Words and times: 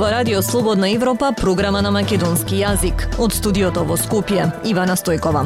зборува 0.00 0.18
Радио 0.18 0.42
Слободна 0.42 0.90
Европа, 0.90 1.32
програма 1.36 1.82
на 1.82 1.90
македонски 1.90 2.56
јазик. 2.56 3.04
Од 3.20 3.36
студиото 3.36 3.84
во 3.84 4.00
Скопје, 4.00 4.48
Ивана 4.64 4.96
Стојкова. 4.96 5.44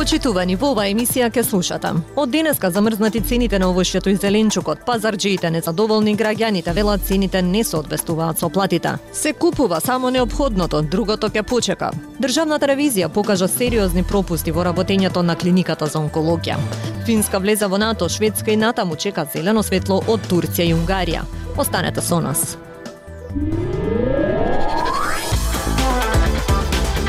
Почитувани 0.00 0.54
во 0.56 0.70
оваа 0.72 0.88
емисија 0.88 1.26
ке 1.28 1.42
слушате. 1.44 1.90
Од 2.16 2.30
денеска 2.32 2.70
замрзнати 2.72 3.20
цените 3.20 3.58
на 3.60 3.66
овошјето 3.68 4.08
и 4.08 4.16
зеленчукот, 4.16 4.86
пазарџиите 4.86 5.50
незадоволни 5.52 6.14
граѓаните 6.16 6.72
велат 6.72 7.04
цените 7.04 7.42
не 7.42 7.60
се 7.64 7.76
одвестуваат 7.76 8.38
со 8.40 8.48
платите. 8.48 8.94
Се 9.12 9.34
купува 9.36 9.80
само 9.84 10.08
необходното, 10.10 10.80
другото 10.80 11.28
ќе 11.28 11.42
почека. 11.42 11.90
Државната 12.16 12.70
ревизија 12.72 13.10
покажа 13.12 13.48
сериозни 13.48 14.02
пропусти 14.02 14.56
во 14.56 14.64
работењето 14.64 15.20
на 15.20 15.36
клиниката 15.36 15.86
за 15.86 16.00
онкологија. 16.00 16.56
Финска 17.04 17.38
влеза 17.38 17.68
во 17.68 17.76
НАТО, 17.76 18.08
Шведска 18.08 18.50
и 18.50 18.56
натаму 18.56 18.96
чека 18.96 19.26
зелено 19.34 19.62
светло 19.62 20.00
од 20.08 20.24
Турција 20.32 20.64
и 20.64 20.72
Унгарија. 20.72 21.26
Останете 21.58 22.00
со 22.00 22.24
нас. 22.24 22.56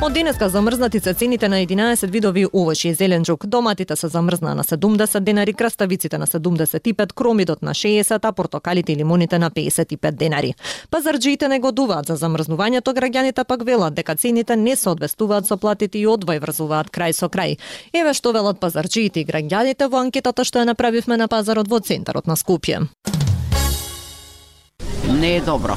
Од 0.00 0.12
денеска 0.12 0.48
замрзнати 0.48 1.00
се 1.00 1.14
цените 1.14 1.48
на 1.48 1.56
11 1.56 2.10
видови 2.10 2.44
овошје 2.46 2.92
и 2.92 2.94
зеленџук. 2.94 3.46
Доматите 3.46 3.96
се 3.96 4.08
замрзнаа 4.08 4.54
на 4.54 4.64
70 4.64 5.20
денари, 5.20 5.52
краставиците 5.52 6.18
на 6.18 6.26
75, 6.26 7.12
кромидот 7.12 7.62
на 7.62 7.74
60, 7.74 8.18
а 8.22 8.32
портокалите 8.32 8.92
и 8.92 8.96
лимоните 8.96 9.38
на 9.38 9.50
55 9.50 10.10
денари. 10.10 10.54
Пазарџиите 10.90 11.48
негодуваат 11.48 12.06
за 12.06 12.16
замрзнувањето, 12.16 12.94
граѓаните 12.94 13.44
пак 13.44 13.64
велат 13.64 13.94
дека 13.94 14.14
цените 14.14 14.56
не 14.56 14.76
соодвестуваат 14.76 15.46
со 15.46 15.56
платите 15.56 15.98
и 15.98 16.06
одвој 16.06 16.38
врзуваат 16.46 16.94
крај 16.94 17.12
со 17.12 17.26
крај. 17.26 17.58
Еве 17.92 18.14
што 18.14 18.32
велат 18.32 18.60
пазарџиите 18.60 19.20
и 19.20 19.26
граѓаните 19.26 19.90
во 19.90 19.98
анкетата 19.98 20.44
што 20.44 20.62
ја 20.62 20.70
направивме 20.70 21.16
на 21.16 21.28
пазарот 21.28 21.68
во 21.68 21.80
центарот 21.80 22.26
на 22.26 22.36
Скопје. 22.36 22.86
не 25.18 25.36
е 25.36 25.40
добро. 25.40 25.76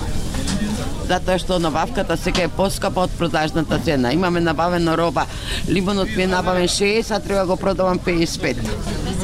Затоа 1.12 1.36
што 1.44 1.58
набавката 1.59 2.16
сега 2.16 2.45
е 2.48 2.50
поскапа 2.56 3.04
од 3.04 3.16
продажната 3.20 3.80
цена. 3.84 4.14
Имаме 4.16 4.40
набавено 4.40 4.94
роба. 4.95 5.26
Лимонот 5.68 6.16
ми 6.16 6.23
е 6.23 6.28
набавен 6.28 6.70
60, 6.72 7.12
а 7.12 7.20
треба 7.20 7.45
го 7.45 7.58
продавам 7.58 8.00
55. 8.00 8.56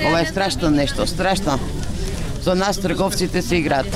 Ова 0.07 0.19
е 0.19 0.25
страшно 0.25 0.69
нешто, 0.69 1.07
страшно. 1.07 1.59
Со 2.43 2.55
нас 2.55 2.77
трговците 2.77 3.41
се 3.41 3.55
играат. 3.55 3.87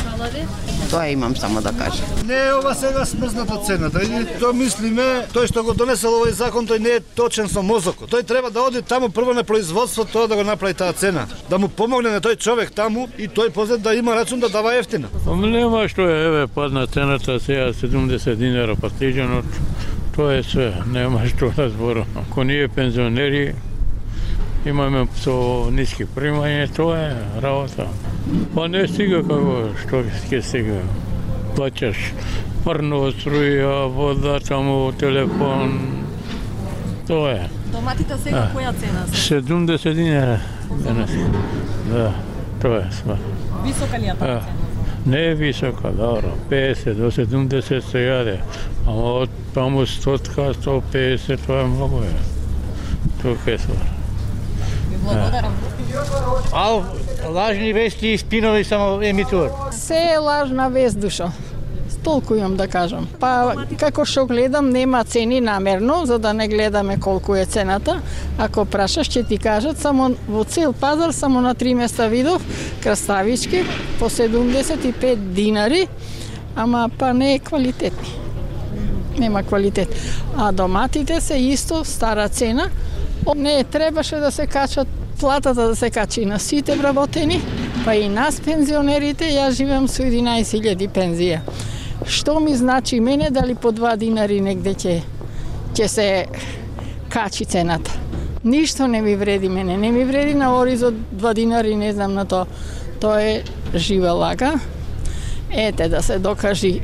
Тоа 0.91 1.07
имам 1.07 1.35
само 1.35 1.61
да 1.61 1.71
кажам. 1.71 2.05
Не 2.27 2.47
е 2.47 2.53
ова 2.53 2.75
сега 2.75 3.05
смрзната 3.05 3.57
цената. 3.65 4.03
И 4.03 4.25
тоа 4.39 4.51
мислиме, 4.51 5.23
тој 5.31 5.47
што 5.47 5.63
го 5.63 5.71
донесел 5.71 6.17
овој 6.17 6.35
закон, 6.35 6.67
тој 6.67 6.83
не 6.83 6.97
е 6.97 7.03
точен 7.15 7.47
со 7.47 7.63
мозокот. 7.63 8.11
Тој 8.11 8.25
треба 8.27 8.51
да 8.51 8.65
оди 8.67 8.81
таму 8.83 9.07
прво 9.07 9.31
на 9.33 9.45
производство, 9.47 10.03
тоа 10.03 10.27
да 10.27 10.35
го 10.35 10.43
направи 10.43 10.73
таа 10.75 10.91
цена. 10.91 11.23
Да 11.49 11.57
му 11.57 11.69
помогне 11.71 12.11
на 12.11 12.19
тој 12.19 12.35
човек 12.35 12.75
таму 12.75 13.07
и 13.17 13.31
тој 13.31 13.53
после 13.55 13.77
да 13.77 13.95
има 13.95 14.15
рачун 14.19 14.43
да 14.43 14.49
дава 14.49 14.75
ефтина. 14.75 15.07
Нема 15.25 15.87
што 15.87 16.11
е, 16.11 16.19
еве, 16.27 16.47
падна 16.47 16.87
цената 16.87 17.39
сега 17.39 17.71
70 17.71 18.35
динара 18.35 18.75
пастиџанот. 18.75 19.47
Тоа 20.11 20.41
е 20.41 20.43
све, 20.43 20.73
нема 20.91 21.23
што 21.23 21.53
да 21.55 21.69
зборам. 21.69 22.05
Ако 22.19 22.43
ние 22.43 22.67
пензионери 22.67 23.53
имаме 24.65 25.07
со 25.23 25.71
ниски 25.71 26.03
примања, 26.03 26.67
тоа 26.75 26.99
е 26.99 27.11
работа. 27.39 27.87
Па 28.55 28.67
не 28.67 28.87
стига 28.87 29.21
како 29.23 29.55
што 29.81 30.03
ќе 30.29 30.41
стига. 30.45 30.81
Плаќаш 31.57 31.97
парно, 32.65 33.09
струја, 33.11 33.87
вода, 33.91 34.39
таму 34.39 34.91
телефон. 34.99 35.79
Тоа 37.07 37.31
е. 37.33 37.49
Доматите 37.71 38.17
сега 38.23 38.47
која 38.53 38.73
цена 38.79 39.05
70 39.11 39.93
динара 39.93 40.39
денес. 40.83 41.15
Да, 41.89 42.11
тоа 42.61 42.83
е 42.85 42.91
све. 42.91 43.17
Висока 43.63 43.99
ли 43.99 44.05
е 44.05 44.15
А, 44.19 44.41
Не 45.05 45.25
е 45.31 45.35
висока, 45.35 45.91
добро, 45.91 46.35
50 46.49 46.93
до 46.93 47.11
70 47.11 47.81
се 47.81 47.97
јаде, 47.97 48.37
ама 48.85 49.25
од 49.25 49.29
таму 49.53 49.81
100 49.81 50.53
150 50.61 51.47
тоа 51.47 51.63
е 51.63 51.65
многу 51.65 52.03
е. 52.05 52.13
Тука 53.21 53.51
е 53.51 53.57
свар. 53.57 54.00
Благодарам. 55.03 55.53
Ау, 56.53 56.83
лажни 57.29 57.73
вести 57.73 58.07
и 58.07 58.17
спинови 58.17 58.63
само 58.63 59.01
емитуват. 59.01 59.51
Се 59.71 60.11
е 60.13 60.17
лажна 60.17 60.69
вест, 60.69 60.99
душо. 60.99 61.31
Толку 62.03 62.35
имам 62.35 62.55
да 62.55 62.67
кажам. 62.67 63.07
Па, 63.19 63.53
како 63.77 64.05
што 64.09 64.23
гледам, 64.25 64.71
нема 64.73 65.03
цени 65.05 65.37
намерно, 65.41 65.99
за 66.09 66.17
да 66.19 66.33
не 66.33 66.47
гледаме 66.47 66.97
колку 66.99 67.35
е 67.35 67.45
цената. 67.45 67.99
Ако 68.41 68.65
прашаш, 68.65 69.09
ќе 69.09 69.27
ти 69.27 69.37
кажат, 69.37 69.77
само 69.77 70.15
во 70.27 70.43
цел 70.43 70.73
пазар, 70.73 71.13
само 71.13 71.41
на 71.45 71.53
три 71.53 71.75
места 71.77 72.07
видов, 72.07 72.41
краставички, 72.81 73.61
по 73.99 74.09
75 74.09 75.15
динари, 75.15 75.87
ама 76.55 76.89
па 76.97 77.13
не 77.13 77.35
е 77.35 77.39
квалитетни. 77.39 78.17
Нема 79.19 79.43
квалитет. 79.43 79.95
А 80.37 80.51
доматите 80.51 81.21
се 81.21 81.37
исто 81.37 81.85
стара 81.85 82.29
цена. 82.29 82.69
О, 83.25 83.35
Не 83.35 83.63
требаше 83.63 84.15
да 84.15 84.31
се 84.31 84.47
качат 84.47 84.87
платата 85.19 85.67
да 85.67 85.75
се 85.75 85.89
качи 85.89 86.25
на 86.25 86.39
сите 86.39 86.75
вработени, 86.75 87.41
па 87.85 87.95
и 87.95 88.09
нас 88.09 88.39
пензионерите, 88.41 89.27
ја 89.29 89.51
живеам 89.53 89.85
со 89.87 90.01
11.000 90.01 90.89
пензија. 90.89 91.39
Што 92.07 92.39
ми 92.39 92.55
значи 92.55 92.99
мене 92.99 93.29
дали 93.29 93.53
по 93.55 93.69
2 93.71 93.97
динари 93.97 94.41
негде 94.41 94.73
ќе 94.73 95.01
ќе 95.73 95.87
се 95.87 96.07
качи 97.09 97.45
цената? 97.45 97.91
Ништо 98.43 98.87
не 98.87 99.01
ми 99.01 99.15
вреди 99.15 99.49
мене, 99.49 99.77
не 99.77 99.91
ми 99.91 100.05
вреди 100.05 100.33
на 100.33 100.57
оризот 100.57 100.93
2 101.13 101.33
динари, 101.33 101.75
не 101.75 101.93
знам 101.93 102.13
на 102.13 102.25
тоа, 102.25 102.45
Тоа 103.01 103.21
е 103.21 103.43
жива 103.75 104.11
лага. 104.11 104.59
Ете 105.51 105.89
да 105.89 106.03
се 106.03 106.19
докажи 106.19 106.81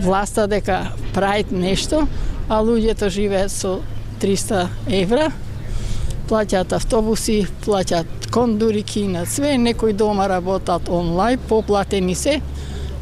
власта 0.00 0.48
дека 0.48 0.92
правит 1.12 1.52
нешто, 1.52 2.08
а 2.48 2.60
луѓето 2.60 3.08
живеат 3.08 3.52
со 3.52 3.80
300 4.24 4.68
евра, 4.88 5.26
плаќаат 6.30 6.72
автобуси, 6.72 7.42
плаќаат 7.66 8.30
кондурики 8.32 9.02
на 9.08 9.26
све, 9.28 9.58
некои 9.60 9.92
дома 9.92 10.30
работат 10.32 10.88
онлайн, 10.88 11.38
поплатени 11.48 12.14
се, 12.16 12.38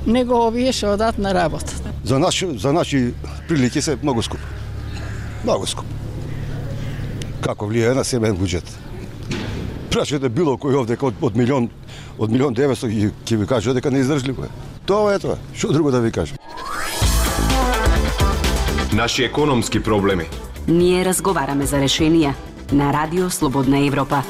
него 0.06 0.41
овие 0.49 0.72
што 0.75 0.97
одат 0.97 1.22
на 1.22 1.31
работа. 1.34 1.78
За 2.05 2.19
наши, 2.19 2.59
за 2.59 2.72
наши 2.72 3.15
прилики 3.49 3.83
се 3.83 3.97
многу 4.03 4.22
скуп. 4.22 4.41
Многу 5.44 5.71
скуп. 5.71 5.87
Како 7.41 7.71
влијае 7.71 7.94
на 7.94 8.03
семен 8.04 8.34
буџет. 8.34 8.66
Прашете 9.94 10.27
било 10.28 10.59
кој 10.59 10.83
овде 10.83 10.99
од, 10.99 11.15
од 11.22 11.39
милион 11.39 11.71
од 12.19 12.31
милион 12.34 12.54
900 12.54 12.91
и 12.91 13.10
ќе 13.22 13.39
ви 13.39 13.47
каже 13.47 13.78
дека 13.78 13.94
не 13.94 14.03
издржливо 14.03 14.50
е. 14.50 14.54
Тоа 14.91 15.15
е 15.15 15.22
тоа. 15.22 15.39
Што 15.54 15.71
друго 15.71 15.94
да 15.94 16.03
ви 16.03 16.10
кажам? 16.10 16.39
Наши 18.93 19.22
економски 19.25 19.78
проблеми. 19.83 20.27
Ние 20.69 21.03
разговараме 21.03 21.67
за 21.67 21.81
решенија 21.83 22.37
на 22.73 22.93
Радио 22.93 23.31
Слободна 23.31 23.81
Европа. 23.83 24.23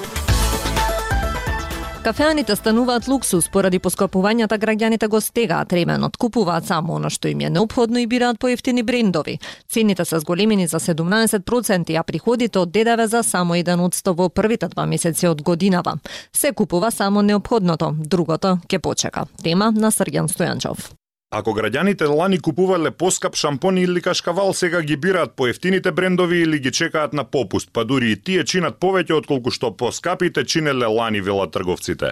Кафеаните 2.03 2.57
стануваат 2.57 3.09
луксус 3.09 3.51
поради 3.53 3.79
поскапувањата 3.79 4.57
граѓаните 4.59 5.09
го 5.09 5.21
стегаат 5.21 5.73
ременот, 5.73 6.17
купуваат 6.17 6.67
само 6.67 6.97
она 6.97 7.11
што 7.11 7.29
им 7.29 7.41
е 7.41 7.51
неопходно 7.51 8.01
и 8.01 8.07
бираат 8.07 8.41
поевтини 8.41 8.83
брендови. 8.83 9.39
Цените 9.69 10.05
се 10.05 10.19
зголемени 10.19 10.67
за 10.67 10.81
17%, 10.81 11.99
а 12.01 12.03
приходите 12.03 12.59
од 12.59 12.73
ДДВ 12.73 13.07
за 13.07 13.23
само 13.23 13.55
1% 13.55 14.17
во 14.17 14.29
првите 14.29 14.69
два 14.69 14.87
месеци 14.87 15.29
од 15.29 15.43
годинава. 15.43 15.99
Се 16.33 16.53
купува 16.53 16.91
само 16.91 17.23
неопходното, 17.23 17.93
другото 17.99 18.59
ќе 18.69 18.79
почека. 18.79 19.27
Тема 19.43 19.71
на 19.71 19.93
Срѓан 19.93 20.33
Стојанчов. 20.33 21.02
Ако 21.33 21.55
граѓаните 21.57 22.05
лани 22.13 22.37
купувале 22.45 22.91
поскап 22.91 23.37
шампон 23.41 23.79
или 23.79 24.01
кашкавал, 24.05 24.53
сега 24.53 24.83
ги 24.83 24.97
бираат 24.97 25.33
поевтините 25.33 25.93
брендови 25.93 26.43
или 26.43 26.59
ги 26.59 26.73
чекаат 26.73 27.13
на 27.13 27.25
попуст, 27.25 27.71
па 27.73 27.85
дури 27.85 28.11
и 28.13 28.17
тие 28.21 28.45
чинат 28.45 28.77
повеќе 28.77 29.17
отколку 29.17 29.49
што 29.49 29.71
поскапите 29.73 30.45
чинеле 30.45 30.91
лани 30.93 31.23
велат 31.25 31.55
трговците. 31.57 32.11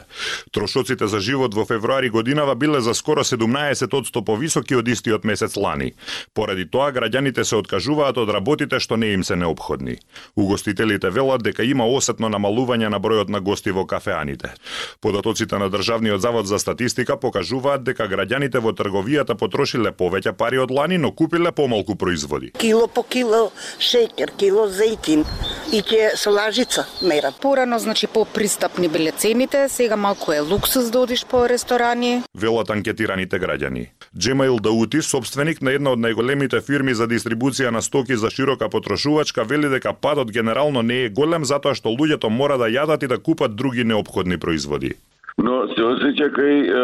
Трошоците 0.57 1.05
за 1.07 1.21
живот 1.21 1.53
во 1.55 1.67
февруари 1.69 2.09
годинава 2.09 2.55
биле 2.55 2.81
за 2.81 2.95
скоро 2.95 3.21
17% 3.21 4.25
повисоки 4.25 4.79
од 4.81 4.89
истиот 4.89 5.29
месец 5.29 5.57
лани. 5.57 5.93
Поради 6.33 6.65
тоа 6.65 6.89
граѓаните 6.89 7.45
се 7.45 7.61
откажуваат 7.61 8.17
од 8.17 8.33
работите 8.33 8.81
што 8.81 8.97
не 8.97 9.13
им 9.13 9.25
се 9.25 9.37
необходни. 9.37 9.99
Угостителите 10.37 11.11
велат 11.11 11.45
дека 11.45 11.61
има 11.63 11.85
осетно 11.85 12.33
намалување 12.33 12.89
на 12.89 12.97
бројот 12.97 13.29
на 13.29 13.45
гости 13.45 13.69
во 13.69 13.85
кафеаните. 13.85 14.57
Податоците 15.05 15.61
на 15.61 15.69
Државниот 15.69 16.25
завод 16.25 16.49
за 16.49 16.59
статистика 16.59 17.21
покажуваат 17.21 17.85
дека 17.85 18.09
граѓаните 18.09 18.65
во 18.65 18.73
тргови 18.73 19.10
трговијата 19.11 19.35
потрошиле 19.35 19.91
повеќе 19.93 20.33
пари 20.33 20.59
од 20.59 20.71
лани, 20.71 20.99
но 20.99 21.11
купиле 21.13 21.53
помалку 21.53 21.97
производи. 21.97 22.53
Кило 22.59 22.87
по 22.87 23.03
кило 23.03 23.51
шеќер, 23.79 24.37
кило 24.39 24.69
зејтин 24.69 25.25
и 25.73 25.83
ќе 25.83 26.17
со 26.17 26.31
лажица 26.31 26.87
мерат. 27.03 27.41
Порано, 27.41 27.79
значи, 27.79 28.07
по-пристапни 28.07 28.89
биле 28.89 29.13
цените, 29.13 29.69
сега 29.69 29.97
малку 29.97 30.33
е 30.33 30.41
луксус 30.41 30.91
да 30.91 31.01
одиш 31.01 31.25
по 31.25 31.49
ресторани. 31.49 32.23
Велат 32.35 32.71
анкетираните 32.71 33.39
граѓани. 33.39 33.89
Джемаил 34.17 34.59
Даути, 34.59 35.03
собственик 35.03 35.63
на 35.63 35.73
една 35.73 35.93
од 35.95 35.99
најголемите 35.99 36.61
фирми 36.63 36.95
за 36.95 37.07
дистрибуција 37.07 37.71
на 37.71 37.83
стоки 37.83 38.17
за 38.17 38.31
широка 38.31 38.69
потрошувачка, 38.69 39.45
вели 39.45 39.69
дека 39.69 39.93
падот 39.93 40.31
генерално 40.31 40.83
не 40.83 41.05
е 41.05 41.11
голем 41.11 41.45
затоа 41.45 41.75
што 41.75 41.91
луѓето 41.91 42.29
мора 42.29 42.59
да 42.59 42.71
јадат 42.71 43.05
и 43.05 43.09
да 43.09 43.19
купат 43.19 43.57
други 43.57 43.85
необходни 43.85 44.39
производи. 44.39 44.95
Но 45.39 45.67
се 45.73 45.83
осеќа 45.83 46.29
кај 46.37 46.57
е, 46.69 46.81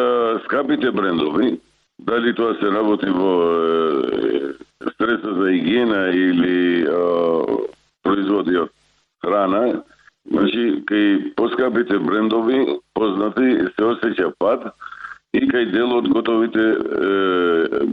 скапите 0.46 0.90
брендови, 0.90 1.58
дали 1.98 2.34
тоа 2.34 2.54
се 2.60 2.70
работи 2.70 3.06
во 3.10 3.32
е, 3.43 4.54
средства 4.96 5.34
за 5.34 5.52
хигиена 5.52 6.08
или 6.10 6.82
е, 6.82 6.87
производи 8.02 8.56
од 8.56 8.72
храна, 9.25 9.82
значи 10.31 10.82
кај 10.87 11.34
поскапите 11.37 11.98
брендови 11.98 12.78
познати 12.94 13.70
се 13.75 13.88
осеќа 13.93 14.32
пад 14.38 14.69
и 15.32 15.40
кај 15.48 15.72
дел 15.72 15.96
од 15.98 16.08
готовите 16.12 16.60
е, 16.60 17.87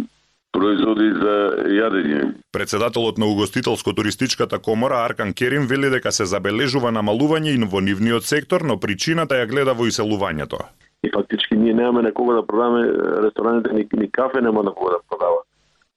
производи 0.54 1.10
за 1.18 1.36
јадење. 1.74 2.22
Председателот 2.54 3.18
на 3.18 3.26
Угостителско-туристичката 3.26 4.60
комора 4.60 5.02
Аркан 5.06 5.34
Керим 5.34 5.66
вели 5.68 5.90
дека 5.90 6.12
се 6.12 6.26
забележува 6.30 6.92
намалување 6.94 7.56
и 7.56 7.66
во 7.66 7.82
нивниот 7.82 8.28
сектор, 8.28 8.62
но 8.62 8.78
причината 8.78 9.40
ја 9.42 9.50
гледа 9.50 9.74
во 9.74 9.88
иселувањето. 9.90 10.62
И 11.04 11.10
фактички 11.12 11.56
ние 11.56 11.74
немаме 11.74 12.02
на 12.02 12.14
кого 12.14 12.34
да 12.34 12.48
продаваме 12.48 12.92
рестораните, 13.24 13.74
ни, 13.74 13.88
ни 13.94 14.12
кафе 14.12 14.42
нема 14.42 14.64
на 14.64 14.74
кого 14.74 14.90
да 14.90 14.98
продава. 15.10 15.38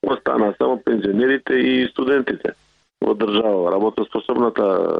Остана 0.06 0.55
само 0.58 0.82
пензионерите 0.85 1.55
и 1.55 1.88
студентите 1.88 2.53
во 3.00 3.14
држава. 3.14 3.73
Работоспособната 3.73 4.99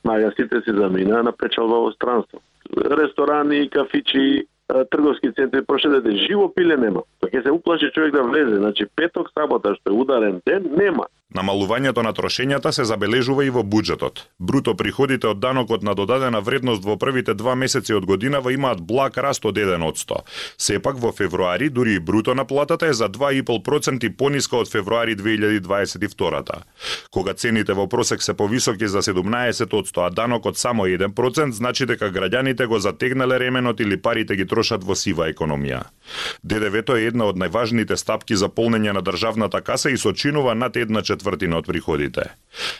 снага 0.00 0.32
сите 0.36 0.60
си 0.60 0.76
замина 0.76 1.22
на 1.22 1.32
печалба 1.32 1.80
во 1.80 1.92
странство. 1.92 2.40
Ресторани, 2.76 3.70
кафичи, 3.70 4.46
трговски 4.90 5.32
центри 5.32 5.64
прошедете, 5.64 6.16
живо 6.16 6.54
пиле 6.54 6.76
нема. 6.76 7.02
Тоа 7.20 7.30
ќе 7.30 7.42
се 7.42 7.52
уплаши 7.52 7.90
човек 7.94 8.12
да 8.12 8.22
влезе. 8.22 8.56
Значи 8.56 8.86
петок, 8.96 9.30
сабота 9.34 9.74
што 9.74 9.90
е 9.90 9.98
ударен 10.02 10.42
ден, 10.46 10.70
нема. 10.76 11.06
Намалувањето 11.30 12.02
на 12.02 12.10
трошењата 12.12 12.72
се 12.74 12.84
забележува 12.84 13.44
и 13.46 13.50
во 13.54 13.62
буџетот. 13.62 14.24
Бруто 14.38 14.74
приходите 14.74 15.28
од 15.30 15.38
данокот 15.38 15.82
на 15.86 15.94
додадена 15.94 16.40
вредност 16.40 16.82
во 16.84 16.96
првите 16.98 17.34
два 17.38 17.54
месеци 17.54 17.94
од 17.94 18.06
годинава 18.06 18.50
имаат 18.52 18.80
благ 18.82 19.18
раст 19.18 19.44
од 19.46 19.54
1%. 19.54 20.18
Сепак 20.58 20.98
во 20.98 21.12
февруари 21.12 21.68
дури 21.70 21.94
и 21.94 22.00
бруто 22.00 22.34
на 22.34 22.44
платата 22.44 22.86
е 22.86 22.92
за 22.92 23.08
2,5% 23.08 24.10
пониска 24.16 24.56
од 24.56 24.72
февруари 24.72 25.16
2022 25.16 26.62
Кога 27.10 27.34
цените 27.34 27.72
во 27.72 27.86
просек 27.86 28.22
се 28.22 28.34
повисоки 28.34 28.88
за 28.88 29.02
17%, 29.02 30.06
а 30.06 30.10
данокот 30.10 30.58
само 30.58 30.86
1%, 30.86 31.50
значи 31.50 31.86
дека 31.86 32.10
граѓаните 32.10 32.66
го 32.66 32.78
затегнале 32.78 33.38
ременот 33.38 33.80
или 33.80 33.96
парите 33.96 34.36
ги 34.36 34.46
трошат 34.46 34.84
во 34.84 34.94
сива 34.94 35.30
економија. 35.30 35.82
ДДВ-то 36.42 36.96
е 36.96 37.06
една 37.06 37.30
од 37.30 37.38
најважните 37.38 37.94
стапки 37.96 38.36
за 38.36 38.48
полнење 38.48 38.92
на 38.92 39.02
државната 39.02 39.60
каса 39.60 39.90
и 39.90 39.98
сочинува 39.98 40.54
над 40.54 40.76
една 40.76 41.02
четвртина 41.20 41.60
од 41.60 41.66
приходите. 41.68 42.32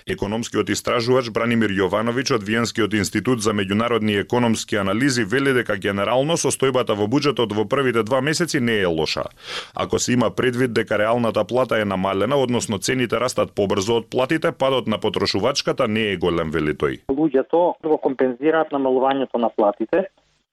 Економскиот 0.09 0.71
истражувач 0.73 1.29
Бранимир 1.31 1.71
Јовановиќ 1.71 2.35
од 2.35 2.47
Виенскиот 2.49 2.97
институт 2.97 3.43
за 3.45 3.53
меѓународни 3.53 4.17
економски 4.21 4.81
анализи 4.81 5.25
вели 5.25 5.53
дека 5.55 5.77
генерално 5.77 6.39
состојбата 6.41 6.97
во 6.97 7.07
буџетот 7.07 7.53
во 7.53 7.67
првите 7.69 8.03
два 8.03 8.21
месеци 8.21 8.61
не 8.61 8.81
е 8.81 8.87
лоша. 8.87 9.29
Ако 9.75 9.99
се 9.99 10.13
има 10.17 10.31
предвид 10.31 10.73
дека 10.73 10.99
реалната 10.99 11.45
плата 11.45 11.79
е 11.79 11.85
намалена, 11.85 12.37
односно 12.37 12.79
цените 12.79 13.21
растат 13.21 13.53
побрзо 13.55 14.01
од 14.01 14.11
платите, 14.11 14.53
падот 14.53 14.89
на 14.89 14.99
потрошувачката 14.99 15.89
не 15.89 16.11
е 16.13 16.17
голем, 16.17 16.51
вели 16.51 16.75
тој. 16.75 17.05
Луѓето 17.13 17.77
го 17.85 17.99
компензираат 17.99 18.73
намалувањето 18.73 19.39
на 19.39 19.53
платите 19.55 20.09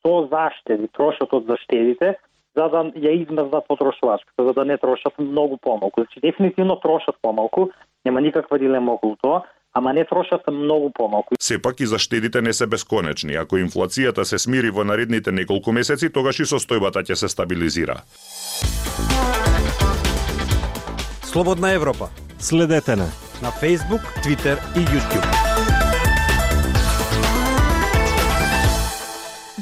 со 0.06 0.28
заштеди, 0.32 0.88
трошот 0.96 1.34
од 1.34 1.48
заштедите, 1.48 2.16
за 2.58 2.68
да 2.70 2.80
ја 2.98 3.12
измрзнат 3.22 3.68
потрошувачката, 3.68 4.46
за 4.48 4.54
да 4.54 4.66
не 4.66 4.78
трошат 4.78 5.14
многу 5.20 5.58
помалку. 5.58 6.02
Значи, 6.02 6.20
дефинитивно 6.20 6.80
трошат 6.80 7.16
помалку, 7.22 7.70
нема 8.06 8.22
никаква 8.22 8.60
дилема 8.60 8.94
околу 8.94 9.16
тоа, 9.22 9.42
ама 9.74 9.94
не 9.94 10.06
трошат 10.06 10.42
многу 10.52 10.92
помалку. 10.94 11.36
Сепак 11.40 11.80
и 11.80 11.86
заштедите 11.86 12.42
не 12.42 12.54
се 12.54 12.68
бесконечни. 12.68 13.36
Ако 13.36 13.58
инфлацијата 13.58 14.24
се 14.24 14.40
смири 14.40 14.70
во 14.70 14.84
наредните 14.84 15.32
неколку 15.32 15.72
месеци, 15.72 16.10
тогаш 16.10 16.40
и 16.40 16.50
состојбата 16.50 17.06
ќе 17.06 17.14
се 17.14 17.30
стабилизира. 17.30 18.02
Слободна 21.24 21.72
Европа. 21.72 22.10
Следете 22.40 22.96
на 22.96 23.08
на 23.42 23.52
Facebook, 23.52 24.02
Twitter 24.24 24.58
и 24.76 24.80
YouTube. 24.80 25.47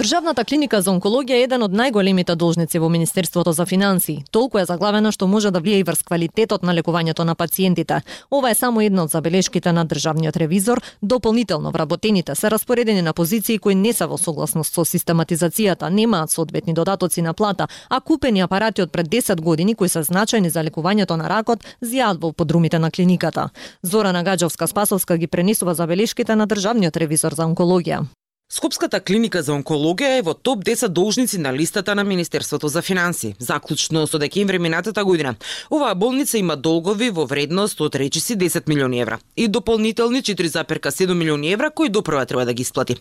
Државната 0.05 0.43
клиника 0.45 0.77
за 0.85 0.91
онкологија 0.91 1.39
е 1.39 1.43
еден 1.47 1.63
од 1.65 1.73
најголемите 1.73 2.35
должници 2.37 2.77
во 2.77 2.91
Министерството 2.93 3.51
за 3.57 3.65
финансии. 3.65 4.19
Толку 4.29 4.59
е 4.61 4.65
заглавено 4.69 5.09
што 5.11 5.25
може 5.25 5.49
да 5.49 5.59
влие 5.59 5.79
и 5.81 5.83
врз 5.83 6.03
квалитетот 6.05 6.61
на 6.61 6.75
лекувањето 6.77 7.23
на 7.25 7.33
пациентите. 7.33 8.03
Ова 8.29 8.51
е 8.51 8.55
само 8.59 8.83
една 8.85 9.07
од 9.07 9.09
забелешките 9.09 9.71
на 9.73 9.81
државниот 9.85 10.37
ревизор. 10.37 10.81
Дополнително 11.01 11.71
вработените 11.71 12.35
се 12.35 12.51
распоредени 12.51 13.01
на 13.01 13.13
позиции 13.13 13.57
кои 13.57 13.75
не 13.75 13.93
се 13.93 14.05
во 14.05 14.17
согласност 14.17 14.73
со 14.73 14.85
систематизацијата, 14.85 15.89
немаат 15.89 16.29
соодветни 16.29 16.73
додатоци 16.73 17.21
на 17.21 17.33
плата, 17.33 17.67
а 17.89 17.99
купени 17.99 18.41
апарати 18.45 18.81
од 18.81 18.91
пред 18.91 19.09
10 19.09 19.41
години 19.41 19.73
кои 19.73 19.89
се 19.89 20.03
значајни 20.03 20.53
за 20.53 20.61
лекувањето 20.61 21.17
на 21.17 21.25
ракот 21.29 21.65
зјаат 21.81 22.21
во 22.21 22.31
подрумите 22.31 22.79
на 22.79 22.91
клиниката. 22.91 23.49
Зора 23.81 24.13
Нагаджовска 24.13 24.67
Спасовска 24.67 25.17
ги 25.17 25.27
пренесува 25.27 25.73
забелешките 25.73 26.35
на 26.35 26.45
државниот 26.45 26.97
ревизор 26.97 27.33
за 27.33 27.49
онкологија. 27.49 28.05
Скопската 28.45 29.00
клиника 29.01 29.42
за 29.42 29.56
онкологија 29.56 30.19
е 30.19 30.21
во 30.21 30.36
топ 30.38 30.62
10 30.63 30.92
должници 30.94 31.39
на 31.42 31.50
листата 31.53 31.95
на 31.95 32.03
Министерството 32.03 32.68
за 32.68 32.81
финанси. 32.81 33.33
Заклучно 33.39 34.06
со 34.07 34.19
декември 34.21 34.59
минатата 34.59 35.03
година, 35.03 35.36
оваа 35.71 35.95
болница 35.95 36.38
има 36.38 36.56
долгови 36.56 37.09
во 37.09 37.25
вредност 37.25 37.81
од 37.81 37.95
речиси 37.95 38.38
10 38.38 38.69
милиони 38.69 39.01
евра 39.01 39.18
и 39.36 39.47
дополнителни 39.47 40.21
4,7 40.21 41.13
милиони 41.13 41.53
евра 41.53 41.71
кои 41.71 41.89
допрва 41.89 42.25
треба 42.25 42.45
да 42.45 42.53
ги 42.53 42.62
исплати. 42.62 42.95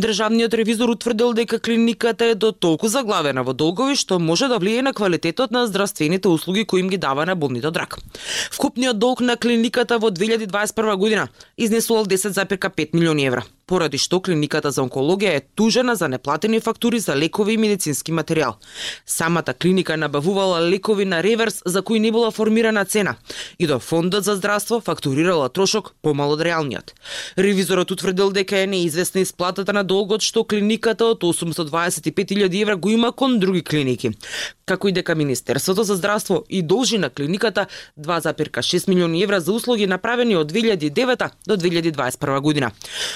Државниот 0.00 0.54
ревизор 0.54 0.88
утврдил 0.88 1.32
дека 1.32 1.60
клиниката 1.60 2.24
е 2.24 2.34
до 2.34 2.52
толку 2.52 2.88
заглавена 2.88 3.44
во 3.44 3.54
долгови 3.54 3.94
што 3.94 4.18
може 4.18 4.48
да 4.48 4.58
влие 4.58 4.82
на 4.82 4.92
квалитетот 4.92 5.50
на 5.50 5.66
здравствените 5.66 6.28
услуги 6.28 6.64
кои 6.64 6.80
им 6.80 6.88
ги 6.88 6.98
дава 6.98 7.26
на 7.26 7.36
болните 7.36 7.68
од 7.68 7.76
рак. 7.76 7.98
Вкупниот 8.50 8.98
долг 8.98 9.20
на 9.20 9.36
клиниката 9.36 9.98
во 9.98 10.10
2021 10.10 10.96
година 10.96 11.28
изнесувал 11.56 12.04
10,5 12.04 12.88
милиони 12.92 13.26
евра 13.26 13.44
поради 13.70 13.98
што 14.02 14.18
клиниката 14.18 14.72
за 14.74 14.82
онкологија 14.82 15.36
е 15.38 15.42
тужена 15.54 15.94
за 15.94 16.08
неплатени 16.10 16.58
фактури 16.60 16.98
за 16.98 17.14
лекови 17.16 17.54
и 17.54 17.60
медицински 17.60 18.12
материјал. 18.12 18.56
Самата 19.06 19.54
клиника 19.54 19.96
набавувала 19.96 20.58
лекови 20.60 21.04
на 21.04 21.22
реверс 21.22 21.62
за 21.64 21.82
кои 21.82 22.00
не 22.00 22.10
била 22.10 22.30
формирана 22.30 22.84
цена 22.84 23.14
и 23.58 23.66
до 23.66 23.78
фондот 23.78 24.24
за 24.24 24.34
здравство 24.36 24.80
фактурирала 24.80 25.48
трошок 25.48 25.94
помал 26.02 26.32
од 26.34 26.42
реалниот. 26.42 26.94
Ревизорот 27.38 27.90
утврдил 27.90 28.32
дека 28.32 28.58
е 28.58 28.66
неизвестна 28.66 29.20
исплатата 29.20 29.72
на 29.72 29.84
долгот 29.84 30.26
што 30.26 30.44
клиниката 30.44 31.06
од 31.06 31.22
825.000 31.22 32.62
евра 32.62 32.76
го 32.76 32.90
има 32.90 33.12
кон 33.12 33.38
други 33.38 33.62
клиники, 33.62 34.10
како 34.66 34.88
и 34.88 34.92
дека 34.92 35.14
Министерството 35.14 35.84
за 35.84 35.94
здравство 35.96 36.42
и 36.48 36.62
должи 36.62 36.98
на 36.98 37.10
клиниката 37.10 37.66
2,6 37.98 38.88
милиони 38.88 39.22
евра 39.22 39.40
за 39.40 39.52
услуги 39.52 39.86
направени 39.86 40.36
од 40.36 40.52
2009 40.52 41.30
до 41.46 41.56
2021 41.56 42.40
година. 42.40 42.70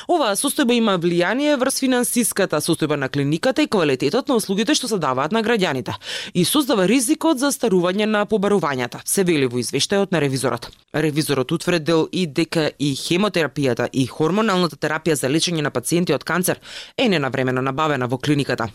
Оваа 0.09 0.37
состојба 0.45 0.75
има 0.77 0.95
влијание 1.01 1.57
врз 1.57 1.81
финансиската 1.81 2.59
состојба 2.61 2.99
на 3.01 3.09
клиниката 3.09 3.63
и 3.65 3.69
квалитетот 3.71 4.29
на 4.29 4.37
услугите 4.37 4.75
што 4.77 4.89
се 4.91 4.99
даваат 5.01 5.33
на 5.33 5.41
граѓаните 5.45 5.95
и 6.35 6.45
создава 6.45 6.85
ризикот 6.91 7.39
за 7.41 7.49
старување 7.55 8.05
на 8.11 8.25
побарувањата, 8.29 9.01
се 9.09 9.25
вели 9.25 9.49
во 9.49 9.63
извештајот 9.63 10.13
на 10.13 10.21
ревизорот. 10.21 10.69
Ревизорот 10.93 11.53
утврдил 11.53 12.09
и 12.13 12.27
дека 12.27 12.67
и 12.79 12.93
хемотерапијата 12.99 13.89
и 13.93 14.05
хормоналната 14.07 14.77
терапија 14.77 15.17
за 15.17 15.31
лечење 15.33 15.65
на 15.65 15.73
пациенти 15.73 16.13
од 16.15 16.25
канцер 16.29 16.61
е 16.99 17.09
ненавремено 17.09 17.63
набавена 17.63 18.09
во 18.09 18.19
клиниката. 18.19 18.69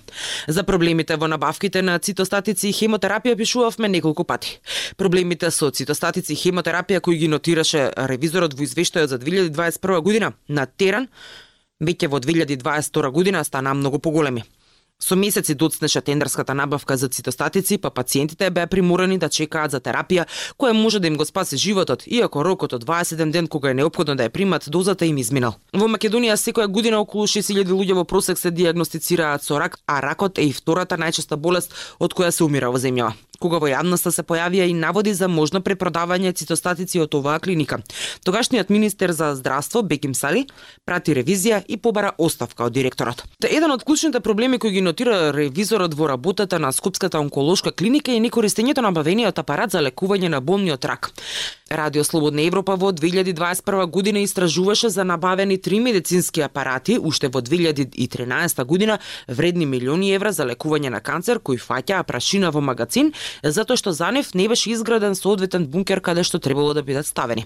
За 0.48 0.64
проблемите 0.64 1.18
во 1.18 1.28
набавките 1.28 1.84
на 1.86 2.00
цитостатици 2.00 2.70
и 2.70 2.74
хемотерапија 2.74 3.38
пишувавме 3.38 3.90
неколку 3.90 4.24
пати. 4.24 4.58
Проблемите 4.98 5.52
со 5.52 5.70
цитостатици 5.70 6.34
и 6.34 6.40
хемотерапија 6.40 7.00
кои 7.00 7.22
ги 7.22 7.28
нотираше 7.28 7.92
ревизорот 8.10 8.58
во 8.58 8.66
извештајот 8.66 9.14
за 9.14 9.20
2021 9.20 10.02
година 10.02 10.34
на 10.48 10.66
терен 10.66 11.08
веќе 11.80 12.08
во 12.08 12.20
2022 12.20 13.12
година 13.12 13.44
стана 13.44 13.74
многу 13.74 14.00
поголеми. 14.00 14.44
Со 15.00 15.16
месеци 15.16 15.54
доцнеше 15.56 16.02
тендерската 16.02 16.54
набавка 16.54 16.98
за 16.98 17.08
цитостатици, 17.08 17.78
па 17.78 17.90
пациентите 17.90 18.50
беа 18.50 18.68
приморани 18.68 19.18
да 19.18 19.30
чекаат 19.30 19.72
за 19.72 19.80
терапија 19.80 20.26
која 20.60 20.74
може 20.76 21.00
да 21.00 21.08
им 21.08 21.16
го 21.16 21.26
спаси 21.26 21.58
животот, 21.58 22.04
иако 22.06 22.44
рокот 22.44 22.74
од 22.74 22.84
27 22.84 23.32
ден 23.32 23.48
кога 23.48 23.72
е 23.72 23.74
необходно 23.80 24.16
да 24.16 24.28
ја 24.28 24.30
примат 24.30 24.68
дозата 24.68 25.06
им 25.06 25.18
изминал. 25.18 25.56
Во 25.74 25.88
Македонија 25.88 26.36
секоја 26.36 26.68
година 26.68 27.00
околу 27.00 27.28
6000 27.28 27.72
луѓе 27.72 27.96
во 27.96 28.04
просек 28.04 28.38
се 28.38 28.52
диагностицираат 28.52 29.44
со 29.44 29.60
рак, 29.60 29.80
а 29.88 30.02
ракот 30.02 30.38
е 30.38 30.52
и 30.52 30.54
втората 30.54 31.00
најчеста 31.00 31.36
болест 31.36 31.74
од 32.00 32.14
која 32.14 32.32
се 32.32 32.44
умира 32.44 32.70
во 32.70 32.78
земјава 32.78 33.16
кога 33.40 33.60
во 33.60 33.70
јавноста 33.72 34.12
се 34.12 34.24
појавија 34.24 34.68
и 34.70 34.74
наводи 34.74 35.14
за 35.14 35.28
можно 35.28 35.62
препродавање 35.64 36.34
цитостатици 36.36 37.00
од 37.00 37.16
оваа 37.16 37.40
клиника. 37.40 37.80
Тогашниот 38.24 38.70
министер 38.70 39.12
за 39.12 39.34
здравство 39.36 39.82
Беким 39.84 40.14
Сали 40.14 40.46
прати 40.86 41.16
ревизија 41.16 41.64
и 41.68 41.78
побара 41.78 42.12
оставка 42.18 42.66
од 42.68 42.74
директорот. 42.74 43.24
Еден 43.44 43.72
од 43.72 43.84
клучните 43.84 44.20
проблеми 44.20 44.60
кои 44.60 44.72
ги 44.72 44.82
нотира 44.82 45.32
ревизорот 45.34 45.94
во 45.94 46.08
работата 46.08 46.60
на 46.60 46.72
Скопската 46.72 47.20
онколошка 47.20 47.72
клиника 47.72 48.12
е 48.12 48.20
некористењето 48.20 48.82
на 48.82 48.92
бавениот 48.92 49.40
апарат 49.40 49.72
за 49.72 49.82
лекување 49.82 50.28
на 50.30 50.42
болниот 50.42 50.86
рак. 50.86 51.12
Радио 51.72 52.04
Слободна 52.04 52.42
Европа 52.42 52.76
во 52.76 52.92
2021 52.92 53.86
година 53.86 54.20
истражуваше 54.20 54.90
за 54.90 55.04
набавени 55.04 55.62
три 55.62 55.80
медицински 55.80 56.42
апарати 56.42 56.98
уште 57.02 57.28
во 57.28 57.42
2013 57.42 58.64
година 58.66 59.00
вредни 59.28 59.66
милиони 59.66 60.14
евра 60.14 60.32
за 60.32 60.48
лекување 60.50 60.90
на 60.90 61.00
канцер 61.00 61.38
кој 61.38 61.62
фаќа 61.62 62.02
прашина 62.04 62.50
во 62.52 62.62
магазин 62.62 63.14
затоа 63.44 63.78
што 63.78 63.92
за 63.92 64.12
нив 64.12 64.34
не 64.34 64.48
беше 64.48 64.72
изграден 64.72 65.16
соодветен 65.16 65.68
бункер 65.68 66.02
каде 66.02 66.24
што 66.24 66.40
требало 66.40 66.74
да 66.74 66.84
бидат 66.84 67.08
ставени. 67.08 67.46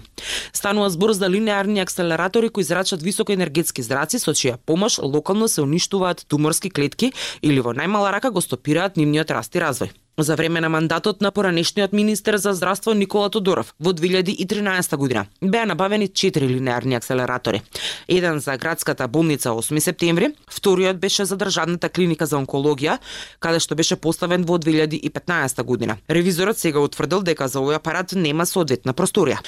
Станува 0.52 0.90
збор 0.90 1.12
за 1.12 1.30
линеарни 1.30 1.80
акселератори 1.80 2.48
кои 2.48 2.64
зрачат 2.64 3.02
високоенергетски 3.02 3.82
зраци 3.82 4.18
со 4.18 4.32
чија 4.32 4.56
помош 4.56 4.98
локално 4.98 5.48
се 5.48 5.62
уништуваат 5.62 6.26
туморски 6.28 6.70
клетки 6.70 7.12
или 7.42 7.60
во 7.60 7.74
најмала 7.74 8.12
рака 8.12 8.30
го 8.30 8.40
стопираат 8.40 8.96
нивниот 8.96 9.30
раст 9.30 9.54
и 9.54 9.62
развој. 9.62 10.03
За 10.18 10.36
време 10.36 10.60
на 10.60 10.68
мандатот 10.68 11.20
на 11.20 11.30
поранешниот 11.30 11.92
министер 11.92 12.36
за 12.36 12.52
здравство 12.52 12.92
Никола 12.94 13.30
Тодоров 13.30 13.74
во 13.80 13.90
2013 13.90 14.96
година 14.96 15.26
беа 15.42 15.66
набавени 15.66 16.06
4 16.08 16.46
линеарни 16.46 16.94
акселератори. 16.94 17.62
Еден 18.08 18.38
за 18.38 18.56
градската 18.56 19.08
болница 19.08 19.48
8 19.48 19.78
септември, 19.78 20.28
вториот 20.50 20.98
беше 20.98 21.24
за 21.24 21.36
државната 21.36 21.88
клиника 21.88 22.26
за 22.26 22.36
онкологија, 22.36 22.98
каде 23.40 23.58
што 23.58 23.74
беше 23.74 23.96
поставен 23.96 24.44
во 24.44 24.54
2015 24.58 25.62
година. 25.62 25.96
Ревизорот 26.10 26.58
сега 26.58 26.78
утврдил 26.78 27.22
дека 27.22 27.48
за 27.48 27.58
овој 27.58 27.82
апарат 27.82 28.14
нема 28.14 28.46
соодветна 28.46 28.94
просторија. 28.94 29.42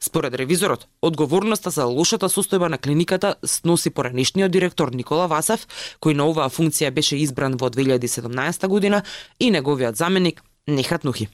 Според 0.00 0.34
ревизорот, 0.34 0.88
одговорноста 1.02 1.70
за 1.70 1.84
лошата 1.84 2.32
состојба 2.32 2.72
на 2.72 2.78
клиниката 2.78 3.34
сноси 3.44 3.90
поранешниот 3.90 4.50
директор 4.50 4.94
Никола 4.94 5.26
Васев, 5.28 5.68
кој 6.00 6.16
на 6.16 6.24
оваа 6.24 6.48
функција 6.48 6.90
беше 6.90 7.20
избран 7.20 7.60
во 7.60 7.68
2017 7.68 8.66
година 8.66 9.02
и 9.38 9.50
неговиот 9.50 9.96
заменик 10.06 10.44
Нехат 10.68 11.04
Нухи. 11.04 11.28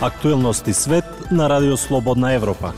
Актуелности 0.00 0.72
свет 0.72 1.04
на 1.30 1.48
Радио 1.48 1.76
Слободна 1.76 2.34
Европа. 2.34 2.72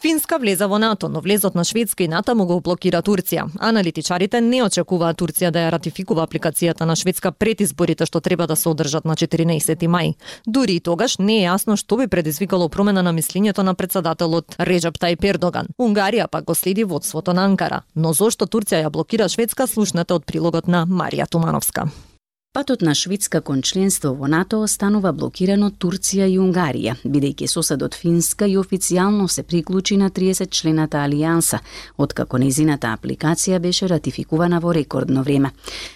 Финска 0.00 0.38
влеза 0.38 0.64
во 0.66 0.78
НАТО, 0.78 1.08
но 1.08 1.20
влезот 1.20 1.54
на 1.54 1.64
Шведска 1.64 2.04
и 2.04 2.08
натаму 2.08 2.46
го 2.48 2.56
блокира 2.64 3.02
Турција. 3.04 3.50
Аналитичарите 3.60 4.40
не 4.40 4.62
очекуваат 4.64 5.18
Турција 5.20 5.50
да 5.52 5.66
ја 5.66 5.74
ратификува 5.74 6.24
апликацијата 6.24 6.88
на 6.88 6.96
Шведска 6.96 7.32
пред 7.36 7.60
изборите 7.60 8.06
што 8.08 8.20
треба 8.24 8.46
да 8.48 8.56
се 8.56 8.70
одржат 8.72 9.04
на 9.04 9.12
14 9.12 9.76
мај. 9.84 10.14
Дури 10.46 10.80
и 10.80 10.80
тогаш 10.80 11.18
не 11.18 11.42
е 11.42 11.48
јасно 11.50 11.76
што 11.76 12.00
би 12.00 12.08
предизвикало 12.08 12.68
промена 12.68 13.02
на 13.02 13.12
мислењето 13.12 13.60
на 13.60 13.74
председателот 13.74 14.56
Реджеп 14.58 14.96
Тајп 14.96 15.24
Ердоган. 15.34 15.68
Унгарија 15.78 16.28
пак 16.28 16.44
го 16.44 16.54
следи 16.54 16.84
водството 16.84 17.34
на 17.34 17.44
Анкара. 17.44 17.82
Но 17.94 18.14
зошто 18.14 18.46
Турција 18.46 18.86
ја 18.86 18.90
блокира 18.90 19.28
Шведска, 19.28 19.66
слушнете 19.66 20.14
од 20.14 20.24
прилогот 20.24 20.66
на 20.66 20.86
Марија 20.86 21.28
Тумановска. 21.28 21.90
Патот 22.52 22.82
на 22.82 22.94
Шведска 22.94 23.40
кон 23.40 23.62
членство 23.62 24.10
во 24.10 24.26
НАТО 24.26 24.58
останува 24.66 25.12
блокиран 25.14 25.62
од 25.62 25.76
Турција 25.78 26.26
и 26.26 26.34
Унгарија, 26.42 26.96
бидејќи 27.06 27.46
соседот 27.46 27.94
Финска 27.94 28.48
и 28.50 28.56
официјално 28.58 29.28
се 29.30 29.44
приклучи 29.46 29.96
на 29.96 30.08
30 30.10 30.50
члената 30.50 30.98
алијанса, 30.98 31.60
откако 31.96 32.40
незината 32.42 32.90
апликација 32.90 33.60
беше 33.62 33.86
ратификувана 33.86 34.58
во 34.58 34.74
рекордно 34.74 35.22
време. 35.22 35.52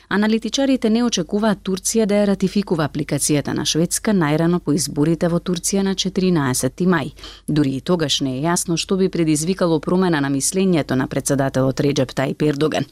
Аналитичарите 0.09 0.91
не 0.95 1.03
очекуваат 1.03 1.65
Турција 1.67 2.07
да 2.07 2.21
ја 2.21 2.29
ратификува 2.31 2.87
апликацијата 2.87 3.51
на 3.51 3.67
Шведска 3.67 4.15
најрано 4.15 4.61
по 4.63 4.73
изборите 4.79 5.27
во 5.27 5.43
Турција 5.43 5.83
на 5.83 5.97
14 5.99 6.87
мај. 6.87 7.11
Дури 7.49 7.75
и 7.77 7.81
тогаш 7.81 8.21
не 8.21 8.39
е 8.39 8.43
јасно 8.47 8.77
што 8.79 8.97
би 8.97 9.09
предизвикало 9.09 9.81
промена 9.81 10.21
на 10.21 10.31
мислењето 10.31 10.95
на 10.95 11.09
председателот 11.09 11.81
Реджеп 11.81 12.15
Тајп 12.15 12.47
Ердоган. 12.47 12.87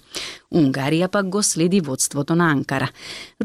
Унгарија 0.50 1.06
пак 1.08 1.30
го 1.30 1.42
следи 1.42 1.80
водството 1.80 2.34
на 2.34 2.50
Анкара. 2.50 2.90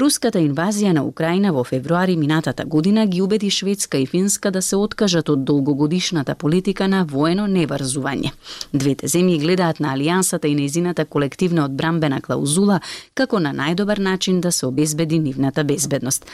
Руската 0.08 0.40
инвазија 0.40 0.94
на 0.96 1.02
Украина 1.04 1.50
во 1.52 1.60
февруари 1.68 2.14
минатата 2.16 2.64
година 2.64 3.02
ги 3.06 3.20
убеди 3.20 3.50
Шведска 3.50 3.98
и 3.98 4.06
Финска 4.06 4.50
да 4.50 4.62
се 4.62 4.76
откажат 4.76 5.28
од 5.28 5.42
долгогодишната 5.44 6.34
политика 6.34 6.86
на 6.88 7.02
воено 7.04 7.44
неврзување. 7.44 8.30
Двете 8.72 9.10
земји 9.12 9.36
гледаат 9.42 9.82
на 9.84 9.92
алијансата 9.92 10.48
и 10.48 10.54
незината 10.54 11.04
колективна 11.04 11.66
одбрамбена 11.68 12.22
клаузула 12.24 12.80
како 13.14 13.38
на 13.38 13.52
најдобар 13.52 13.98
начин 13.98 14.40
да 14.40 14.52
се 14.52 14.66
обезбеди 14.66 15.18
нивната 15.18 15.64
безбедност. 15.64 16.24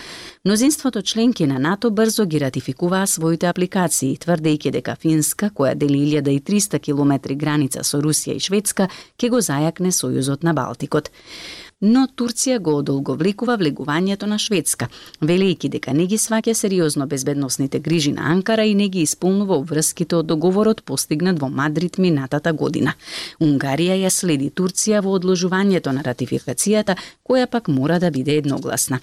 Мнозинството 0.45 1.03
членки 1.03 1.47
на 1.47 1.59
НАТО 1.59 1.91
брзо 1.91 2.27
ги 2.27 2.41
ратификуваа 2.41 3.07
своите 3.07 3.51
апликации, 3.51 4.15
тврдејќи 4.15 4.71
дека 4.71 4.95
Финска, 4.95 5.51
која 5.51 5.75
дели 5.75 5.99
1300 6.15 6.79
километри 6.79 7.35
граница 7.35 7.83
со 7.83 7.99
Русија 7.99 8.39
и 8.39 8.41
Шведска, 8.41 8.89
ќе 9.19 9.31
го 9.31 9.43
зајакне 9.43 9.91
сојузот 9.91 10.45
на 10.45 10.55
Балтикот 10.55 11.11
но 11.85 12.07
Турција 12.17 12.59
го 12.65 12.79
одолговлекува 12.81 13.59
влегувањето 13.61 14.27
на 14.31 14.39
Шведска, 14.41 14.89
велејќи 15.21 15.69
дека 15.77 15.93
не 15.93 16.07
ги 16.09 16.17
сваќа 16.17 16.55
сериозно 16.57 17.07
безбедносните 17.07 17.79
грижи 17.79 18.13
на 18.17 18.31
Анкара 18.33 18.65
и 18.65 18.75
не 18.75 18.89
ги 18.89 19.03
исполнува 19.05 19.59
обврските 19.61 20.17
од 20.17 20.27
договорот 20.33 20.83
постигнат 20.83 21.41
во 21.41 21.49
Мадрид 21.49 21.99
минатата 21.99 22.53
година. 22.53 22.97
Унгарија 23.41 24.01
ја 24.01 24.11
следи 24.11 24.51
Турција 24.51 25.05
во 25.05 25.19
одложувањето 25.19 25.93
на 25.93 26.03
ратификацијата, 26.03 26.97
која 27.29 27.47
пак 27.47 27.69
мора 27.69 28.01
да 28.01 28.11
биде 28.11 28.39
едногласна. 28.41 29.01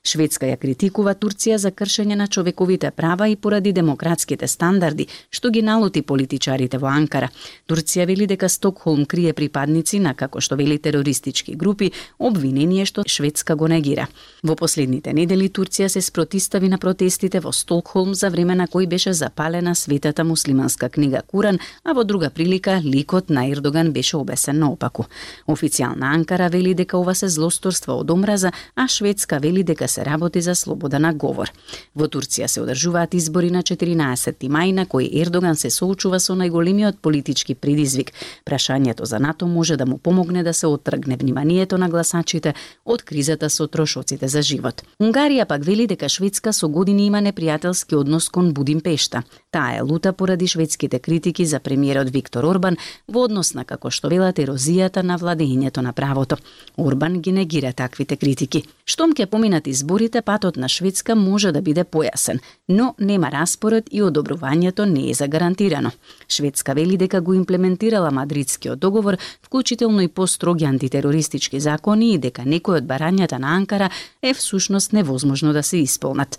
Шведска 0.00 0.48
ја 0.48 0.56
критикува 0.56 1.12
Турција 1.12 1.58
за 1.60 1.70
кршење 1.76 2.16
на 2.16 2.26
човековите 2.26 2.88
права 2.90 3.26
и 3.28 3.34
поради 3.36 3.72
демократските 3.76 4.46
стандарди, 4.48 5.04
што 5.28 5.50
ги 5.52 5.60
налути 5.60 6.00
политичарите 6.00 6.78
во 6.80 6.88
Анкара. 6.88 7.28
Турција 7.68 8.06
вели 8.08 8.24
дека 8.26 8.48
Стокхолм 8.48 9.04
крие 9.04 9.34
припадници 9.36 10.00
на 10.00 10.14
како 10.14 10.40
што 10.40 10.56
вели 10.56 10.78
терористички 10.78 11.52
групи, 11.54 11.90
обвинение 12.18 12.86
што 12.88 13.04
Шведска 13.06 13.56
го 13.60 13.68
негира. 13.68 14.06
Во 14.42 14.56
последните 14.56 15.12
недели 15.12 15.50
Турција 15.50 15.88
се 15.92 16.00
спротистави 16.00 16.72
на 16.72 16.78
протестите 16.78 17.40
во 17.44 17.52
Стокхолм 17.52 18.14
за 18.14 18.30
време 18.30 18.56
на 18.56 18.68
кој 18.72 18.88
беше 18.88 19.12
запалена 19.12 19.74
светата 19.76 20.24
муслиманска 20.24 20.88
книга 20.88 21.20
Куран, 21.26 21.60
а 21.84 21.92
во 21.92 22.04
друга 22.04 22.30
прилика 22.30 22.80
ликот 22.80 23.28
на 23.28 23.44
Ердоган 23.50 23.92
беше 23.92 24.16
обесен 24.16 24.64
наопаку. 24.64 25.04
Официјална 25.46 26.14
Анкара 26.14 26.48
вели 26.48 26.74
дека 26.74 26.96
ова 26.96 27.14
се 27.14 27.28
злосторство 27.28 28.00
од 28.00 28.10
омраза, 28.10 28.52
а 28.74 28.88
Шведска 28.88 29.38
вели 29.38 29.62
дека 29.62 29.89
се 29.90 30.04
работи 30.04 30.40
за 30.40 30.54
слобода 30.54 30.98
на 30.98 31.12
говор. 31.14 31.50
Во 31.94 32.06
Турција 32.06 32.46
се 32.46 32.62
одржуваат 32.62 33.14
избори 33.14 33.50
на 33.50 33.62
14 33.62 34.46
мај 34.48 34.72
на 34.72 34.86
кои 34.86 35.10
Ердоган 35.20 35.56
се 35.56 35.70
соочува 35.70 36.20
со 36.20 36.36
најголемиот 36.38 37.02
политички 37.02 37.54
предизвик. 37.54 38.12
Прашањето 38.46 39.04
за 39.04 39.18
НАТО 39.18 39.46
може 39.46 39.76
да 39.76 39.86
му 39.86 39.98
помогне 39.98 40.42
да 40.42 40.54
се 40.54 40.66
оттргне 40.66 41.16
вниманието 41.16 41.78
на 41.78 41.88
гласачите 41.88 42.54
од 42.84 43.02
кризата 43.02 43.50
со 43.50 43.66
трошоците 43.66 44.28
за 44.28 44.42
живот. 44.42 44.82
Унгарија 45.02 45.44
пак 45.44 45.64
вели 45.64 45.86
дека 45.86 46.08
Шведска 46.08 46.52
со 46.52 46.68
години 46.68 47.06
има 47.06 47.18
непријателски 47.18 47.96
однос 47.96 48.28
кон 48.28 48.52
Будимпешта. 48.54 49.22
Таа 49.50 49.76
е 49.76 49.80
лута 49.80 50.12
поради 50.12 50.46
шведските 50.46 50.98
критики 50.98 51.46
за 51.46 51.60
премиерот 51.60 52.10
Виктор 52.10 52.44
Орбан 52.44 52.76
во 53.08 53.24
однос 53.24 53.54
на 53.54 53.64
како 53.64 53.90
што 53.90 54.08
велат 54.08 54.38
ерозијата 54.38 55.02
на 55.02 55.18
владењето 55.18 55.82
на 55.82 55.92
правото. 55.92 56.36
Орбан 56.78 57.20
ги 57.20 57.32
негира 57.32 57.72
таквите 57.72 58.16
критики. 58.16 58.64
Штом 58.84 59.12
ќе 59.12 59.26
поминат 59.26 59.66
изборите, 59.80 60.22
патот 60.22 60.56
на 60.56 60.68
Шведска 60.68 61.14
може 61.16 61.52
да 61.52 61.62
биде 61.62 61.84
појасен, 61.84 62.40
но 62.68 62.94
нема 62.98 63.30
распоред 63.32 63.88
и 63.90 64.02
одобрувањето 64.02 64.84
не 64.84 65.10
е 65.10 65.14
загарантирано. 65.14 65.90
Шведска 66.28 66.74
вели 66.74 66.96
дека 66.96 67.20
го 67.20 67.34
имплементирала 67.34 68.10
Мадридскиот 68.10 68.78
договор, 68.78 69.16
вклучително 69.42 70.00
и 70.00 70.08
построги 70.08 70.64
антитерористички 70.64 71.60
закони 71.60 72.12
и 72.14 72.18
дека 72.18 72.44
некои 72.44 72.76
од 72.76 72.84
барањата 72.84 73.38
на 73.38 73.56
Анкара 73.56 73.90
е 74.22 74.34
всушност 74.34 74.92
невозможно 74.92 75.52
да 75.52 75.62
се 75.62 75.78
исполнат. 75.78 76.38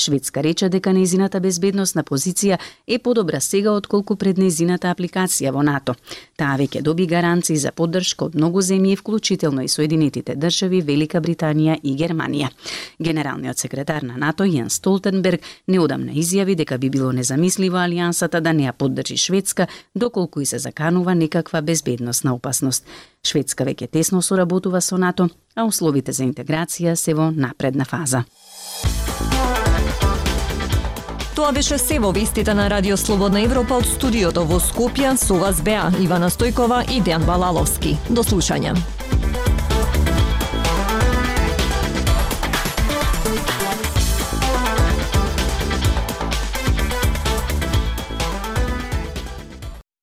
Шведска 0.00 0.42
рече 0.42 0.68
дека 0.68 0.92
незината 0.94 1.40
безбедносна 1.42 2.04
позиција 2.06 2.58
е 2.86 2.98
подобра 2.98 3.40
сега 3.40 3.72
отколку 3.74 4.14
пред 4.16 4.38
незината 4.38 4.92
апликација 4.94 5.50
во 5.50 5.64
НАТО. 5.66 5.96
Таа 6.38 6.54
веќе 6.60 6.84
доби 6.86 7.06
гаранции 7.10 7.56
за 7.58 7.72
поддршка 7.72 8.28
од 8.28 8.36
многу 8.38 8.62
земји, 8.62 8.94
вклучително 8.96 9.64
и 9.66 9.68
Соединетите 9.68 10.36
држави, 10.36 10.84
Велика 10.86 11.18
Британија 11.20 11.80
и 11.82 11.96
Германија. 11.98 12.52
Генералниот 13.00 13.58
секретар 13.58 14.06
на 14.06 14.14
НАТО 14.16 14.46
Јан 14.46 14.70
Столтенберг 14.70 15.42
неодамна 15.66 16.14
изјави 16.14 16.54
дека 16.54 16.78
би 16.78 16.90
било 16.90 17.10
незамисливо 17.12 17.82
алијансата 17.82 18.40
да 18.40 18.52
не 18.52 18.68
ја 18.68 18.72
поддржи 18.72 19.16
Шведска 19.16 19.66
доколку 19.94 20.40
и 20.40 20.46
се 20.46 20.58
заканува 20.58 21.14
некаква 21.14 21.62
безбедносна 21.62 22.34
опасност. 22.34 22.86
Шведска 23.26 23.64
веќе 23.64 23.90
тесно 23.90 24.22
соработува 24.22 24.80
со 24.80 24.96
НАТО, 24.96 25.28
а 25.56 25.64
условите 25.66 26.12
за 26.12 26.22
интеграција 26.22 26.94
се 26.94 27.14
во 27.14 27.32
напредна 27.34 27.84
фаза. 27.84 28.22
Тоа 31.38 31.52
беше 31.54 31.76
се 31.78 32.00
во 32.02 32.08
вестите 32.10 32.50
на 32.54 32.64
Радио 32.70 32.96
Слободна 32.98 33.38
Европа 33.46 33.76
од 33.78 33.86
студиото 33.86 34.42
во 34.42 34.58
Скопје 34.58 35.14
со 35.14 35.38
вас 35.38 35.62
беа 35.62 35.86
Ивана 36.02 36.34
Стојкова 36.34 36.82
и 36.90 36.98
Дејан 36.98 37.30
Балаловски. 37.30 37.94
До 38.10 38.26
слушање. 38.26 38.74